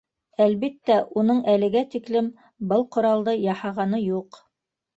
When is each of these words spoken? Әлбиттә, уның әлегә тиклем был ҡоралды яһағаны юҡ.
Әлбиттә, 0.45 0.95
уның 1.23 1.41
әлегә 1.53 1.85
тиклем 1.93 2.31
был 2.73 2.89
ҡоралды 2.97 3.39
яһағаны 3.45 4.05
юҡ. 4.09 4.45